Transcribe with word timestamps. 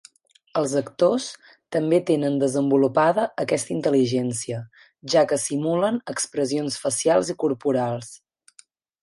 Els 0.59 0.71
actors 0.79 1.25
també 1.75 1.99
tenen 2.07 2.39
desenvolupada 2.43 3.25
aquesta 3.43 3.73
intel·ligència, 3.77 4.63
ja 5.15 5.25
que 5.33 5.39
simulen 5.45 6.01
expressions 6.15 6.81
facials 6.87 7.31
i 7.37 7.39
corporals. 7.47 8.11